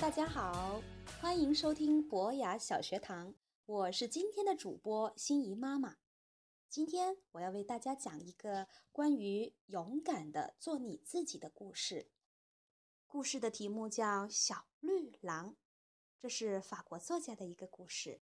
[0.00, 0.80] 大家好，
[1.20, 3.34] 欢迎收听博雅小学堂，
[3.66, 5.96] 我是今天的主播心怡妈妈。
[6.68, 12.12] 今天我要为大家讲一个关于勇敢的做你自己的故事。
[13.08, 15.50] 故事的题目叫《小绿狼》，
[16.20, 18.22] 这是法国作家的一个故事。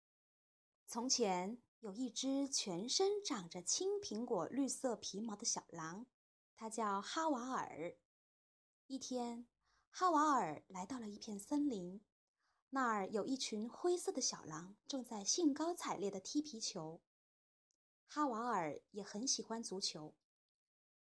[0.86, 6.06] 从前有一只全身长着青苹果绿色皮毛的小狼，
[6.54, 7.96] 它叫哈瓦尔。
[8.88, 9.48] 一天，
[9.94, 12.02] 哈瓦尔来到了一片森林，
[12.70, 17.02] 那儿有一群灰色的小狼正在兴高采烈地踢皮球。
[18.08, 20.16] 哈瓦尔也很喜欢足球，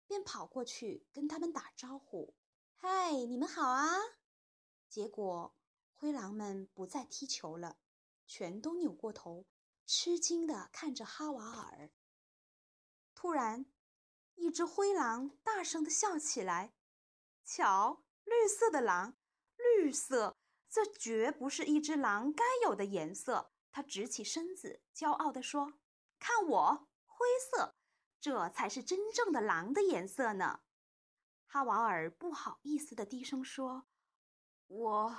[0.07, 2.35] 便跑过去跟他们打招呼
[2.75, 3.91] ：“嗨，你们好啊！”
[4.89, 5.57] 结果，
[5.93, 7.79] 灰狼们不再踢球了，
[8.25, 9.47] 全都扭过头，
[9.85, 11.91] 吃惊地看着哈瓦尔。
[13.15, 13.67] 突然，
[14.37, 16.73] 一只灰狼大声地笑起来
[17.45, 19.17] ：“瞧，绿色的狼，
[19.57, 20.37] 绿色，
[20.69, 25.75] 这绝不是一只狼该有的颜色。”它直起身子，骄傲地说
[26.19, 27.75] ：“看我！”灰色，
[28.21, 30.61] 这才是真正的狼的颜色呢。
[31.47, 33.87] 哈瓦尔不好意思地低声说
[34.67, 35.17] ：“我，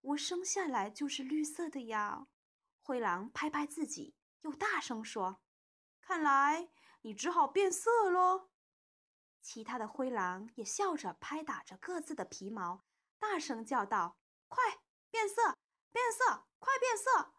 [0.00, 2.26] 我生下来就是绿色的呀。”
[2.82, 5.40] 灰狼拍拍自己，又大声说
[6.00, 6.70] ：“看来
[7.02, 8.48] 你只好变色喽。”
[9.40, 12.84] 其他的灰狼也笑着拍打着各自的皮毛，
[13.18, 14.62] 大声叫道：“快
[15.10, 15.56] 变色，
[15.90, 17.34] 变色，快变色！”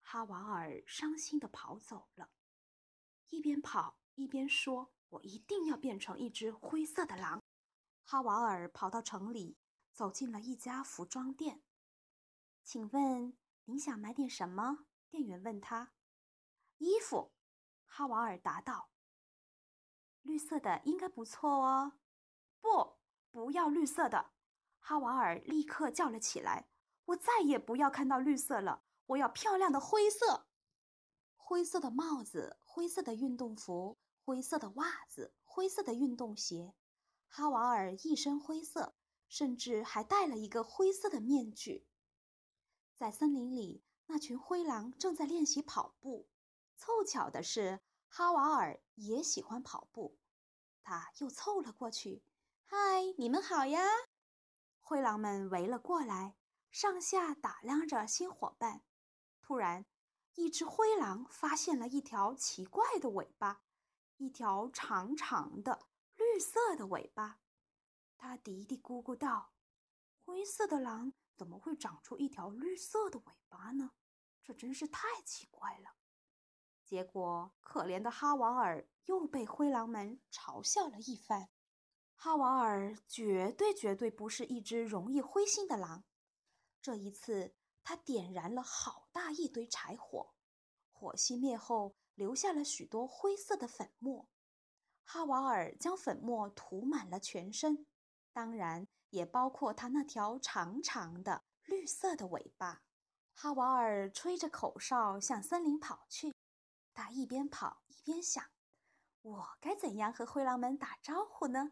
[0.00, 2.30] 哈瓦尔伤心的跑走了。
[3.28, 7.42] 一边跑一边说：“我一定要变成一只灰色的狼。”
[8.02, 9.58] 哈瓦尔跑到城里，
[9.92, 11.62] 走进了一家服装店。
[12.64, 15.92] “请问您想买点什么？”店员问他。
[16.78, 17.34] “衣服。”
[17.84, 18.90] 哈瓦尔答道。
[20.22, 21.92] “绿色的应该不错哦。
[22.60, 22.96] ”“不，
[23.30, 24.30] 不要绿色的！”
[24.80, 26.68] 哈瓦尔立刻叫了起来。
[27.06, 30.46] “我再也不要看到绿色了，我要漂亮的灰色。”
[31.36, 36.74] 灰色的帽子，灰色的运动服，灰色的袜子，灰色的运动鞋。
[37.26, 38.94] 哈瓦尔一身灰色，
[39.28, 41.86] 甚至还戴了一个灰色的面具。
[42.94, 46.28] 在森林里，那群灰狼正在练习跑步。
[46.76, 50.18] 凑巧的是，哈瓦尔也喜欢跑步。
[50.82, 52.24] 他又凑了过去
[52.64, 52.76] ：“嗨，
[53.18, 53.84] 你们好呀！”
[54.80, 56.36] 灰狼们围了过来，
[56.70, 58.82] 上下打量着新伙伴。
[59.42, 59.84] 突然，
[60.34, 63.62] 一只灰狼发现了一条奇怪的尾巴，
[64.16, 65.86] 一条长长的
[66.16, 67.40] 绿色的尾巴。
[68.16, 69.52] 它嘀嘀咕咕道
[70.24, 73.92] ：“灰色的狼怎么会长出一条绿色的尾巴呢？
[74.42, 75.96] 这真是太奇怪了。”
[76.88, 81.50] 结果，可怜的哈瓦尔又被灰狼们嘲笑了一番。
[82.14, 86.04] 哈瓦尔绝对绝对不是一只容易灰心的狼。
[86.80, 87.54] 这一次。
[87.84, 90.34] 他点燃了好大一堆柴火，
[90.92, 94.28] 火熄灭后留下了许多灰色的粉末。
[95.04, 97.86] 哈瓦尔将粉末涂满了全身，
[98.30, 102.82] 当然也包括他那条长长的绿色的尾巴。
[103.32, 106.34] 哈瓦尔吹着口哨向森林跑去，
[106.98, 108.44] 他一边跑一边想
[109.22, 111.70] ：“我该怎样和灰狼们打招呼呢？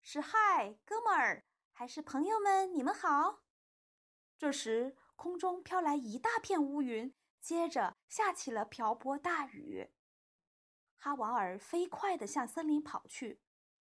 [0.00, 2.74] 是嗨，哥们儿，还是朋友们？
[2.74, 3.42] 你们好。”
[4.38, 4.96] 这时。
[5.14, 9.90] 空中飘来一大片乌云，接着下起了瓢泼大雨。
[10.98, 13.40] 哈瓦尔飞快地向森林跑去，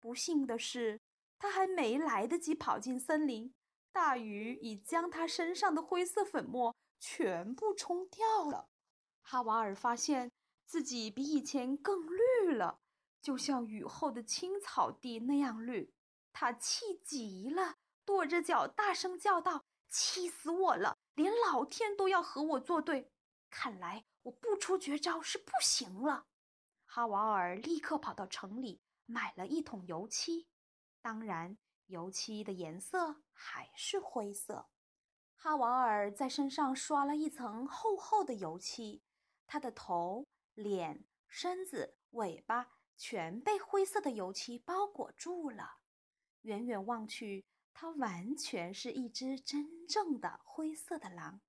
[0.01, 1.01] 不幸的是，
[1.39, 3.55] 他还没来得及跑进森林，
[3.93, 8.69] 大雨已将他身上的灰色粉末全部冲掉了。
[9.21, 10.33] 哈瓦尔发现
[10.65, 12.81] 自己比以前更绿了，
[13.21, 15.93] 就像雨后的青草地那样绿。
[16.33, 23.13] 他气极了，跺着脚大声叫道：“气死我了！”连老天都要和我作对，
[23.51, 26.27] 看来我不出绝招是不行了。
[26.87, 30.47] 哈瓦尔立刻跑到城里买了一桶油漆，
[31.03, 34.69] 当然，油漆的颜色还是灰色。
[35.35, 39.03] 哈瓦尔在身上刷了一层厚厚的油漆，
[39.47, 45.79] 他的头、脸、身子、尾巴全被灰色的油漆包裹住了。
[46.43, 47.47] 远远望去。
[47.75, 51.41] 它完全是一只真正的灰色的狼。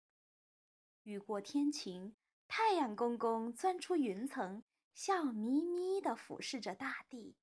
[1.04, 2.16] 雨过天晴，
[2.48, 4.64] 太阳公公钻出云层，
[4.94, 7.36] 笑眯眯地俯视着大地。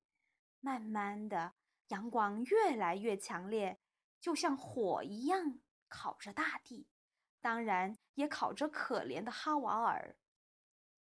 [0.60, 1.52] 慢慢的，
[1.88, 3.78] 阳光越来越强烈，
[4.18, 6.88] 就像火一样烤着大地，
[7.42, 10.16] 当然也烤着可怜的哈瓦尔。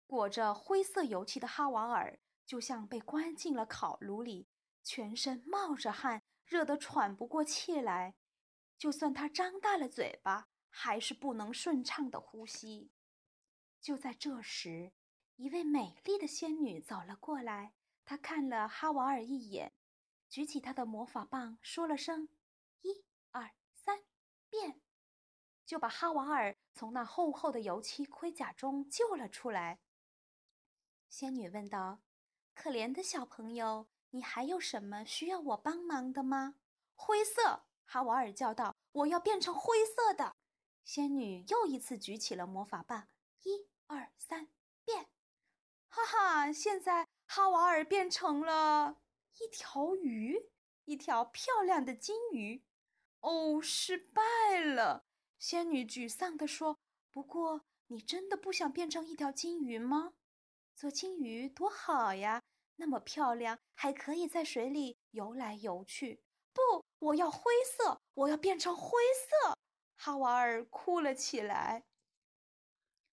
[0.05, 4.47] 裹着灰色油漆的哈瓦尔，就像被关进了烤炉里，
[4.83, 6.23] 全身冒着汗。
[6.45, 8.15] 热得喘不过气来，
[8.77, 12.91] 就算他张大了嘴巴，还是不能顺畅的呼吸。
[13.81, 14.91] 就在这时，
[15.37, 17.73] 一位美丽的仙女走了过来。
[18.05, 19.73] 她看了哈瓦尔一眼，
[20.29, 22.27] 举起她的魔法棒，说了声
[22.83, 24.03] “一二三，
[24.49, 24.81] 变”，
[25.65, 29.79] 就把哈瓦尔从那厚厚的油漆盔甲中救了出来。
[31.13, 32.01] 仙女问道
[32.55, 36.55] ：“可怜的小朋友，你还有什么需要我帮忙的吗？”
[36.97, 40.35] 灰色，哈瓦尔叫道：“我要变成灰色的。”
[40.83, 43.09] 仙女又一次举起了魔法棒，
[43.43, 43.67] 一。
[43.85, 44.47] 二三
[44.83, 45.07] 变，
[45.87, 46.51] 哈哈！
[46.51, 48.99] 现在哈瓦尔变成了
[49.37, 50.49] 一条鱼，
[50.85, 52.63] 一条漂亮的金鱼。
[53.19, 55.05] 哦，失败了！
[55.37, 56.79] 仙女沮丧地说
[57.13, 60.15] ：“不过，你真的不想变成一条金鱼吗？
[60.75, 62.41] 做金鱼多好呀，
[62.75, 66.21] 那么漂亮，还可以在水里游来游去。”
[66.53, 69.57] 不，我要灰色，我要变成灰色！
[69.95, 71.83] 哈瓦尔哭了起来。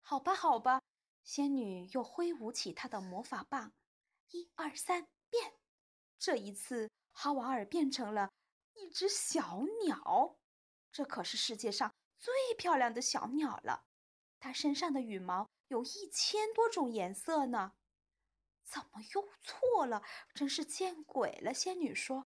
[0.01, 0.81] 好吧，好吧，
[1.23, 3.71] 仙女又挥舞起她的魔法棒，
[4.31, 5.53] 一二三，变！
[6.17, 8.29] 这一次，哈瓦尔变成了
[8.73, 10.37] 一只小鸟，
[10.91, 13.85] 这可是世界上最漂亮的小鸟了。
[14.39, 17.73] 它身上的羽毛有一千多种颜色呢。
[18.63, 20.03] 怎么又错了？
[20.35, 21.51] 真是见鬼了！
[21.51, 22.27] 仙女说。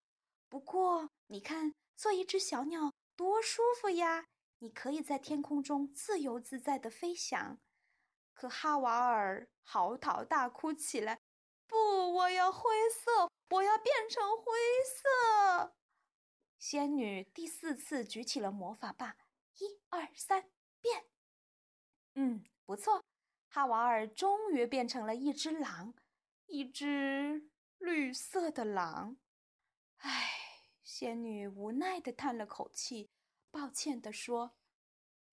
[0.47, 4.25] 不过，你看，做一只小鸟多舒服呀！
[4.59, 7.59] 你可以在天空中自由自在的飞翔。
[8.33, 11.19] 可哈瓦尔嚎啕大哭起来
[11.67, 11.75] ：“不，
[12.13, 14.43] 我要灰色，我要变成灰
[14.85, 15.75] 色！”
[16.57, 19.15] 仙女第四次举起了魔法棒，
[19.57, 20.49] 一二三，
[20.79, 21.05] 变！
[22.15, 23.03] 嗯，不错，
[23.51, 25.93] 哈瓦尔终于变成了一只狼，
[26.45, 27.49] 一只
[27.79, 29.17] 绿色的狼。
[29.97, 30.29] 唉，
[30.83, 33.09] 仙女无奈地叹了口气，
[33.51, 34.55] 抱歉地说：“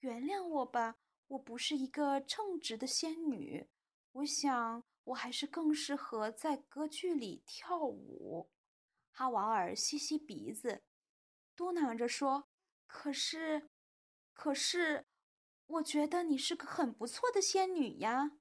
[0.01, 0.97] 原谅我吧。”
[1.29, 3.69] 我不是一个称职的仙女，
[4.13, 8.49] 我想我还是更适合在歌剧里跳舞。
[9.11, 10.85] 哈瓦尔吸吸鼻子，
[11.57, 12.49] 嘟囔着说
[12.87, 13.69] ：“可是，
[14.33, 15.05] 可是，
[15.67, 18.33] 我觉得你是个很不错的仙女呀。”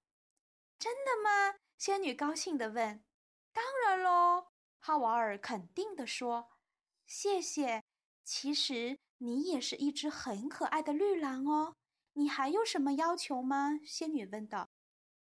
[0.77, 1.59] 真的吗？
[1.77, 3.03] 仙女高兴地问。
[3.51, 4.47] “当然喽！”
[4.79, 6.49] 哈瓦尔肯定地说。
[7.05, 7.83] “谢谢。
[8.23, 11.75] 其实你也是一只很可爱的绿狼哦。”
[12.17, 13.79] 你还有什么要求吗？
[13.85, 14.69] 仙女问道。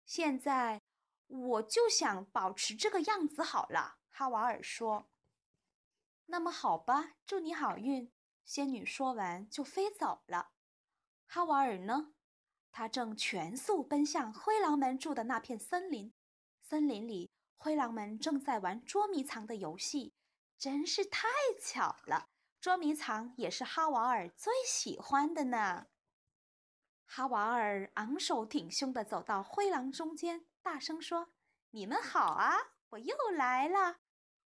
[0.05, 0.81] 现在
[1.27, 5.09] 我就想保持这个样子好了，哈瓦尔说。
[6.27, 8.11] 那么好吧，祝你好运。
[8.45, 10.51] 仙女说完就飞走了。
[11.31, 12.11] 哈瓦尔呢？
[12.71, 16.11] 他正全速奔向灰狼们住的那片森林。
[16.59, 20.15] 森林里，灰狼们正在玩捉迷藏的游戏，
[20.57, 21.27] 真是太
[21.61, 22.29] 巧了。
[22.59, 25.85] 捉迷藏也是哈瓦尔最喜欢的呢。
[27.05, 31.29] 哈瓦尔昂首挺胸地走到灰狼中间，大声说
[31.69, 32.57] ：“你们好啊，
[32.89, 33.99] 我又来了。”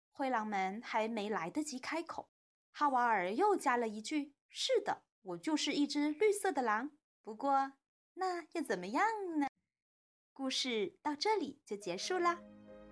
[0.10, 2.32] 灰狼们还没来得及开口，
[2.72, 6.92] 哈瓦尔又加了一句：“是的，我就是一只绿色的狼。
[7.24, 7.74] 不过，
[8.16, 9.06] 那又怎么样
[9.40, 9.48] 呢？”
[10.34, 12.40] 故事到这里就结束啦，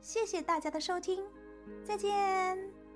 [0.01, 1.25] 谢谢大家的收听，
[1.83, 2.88] 再见。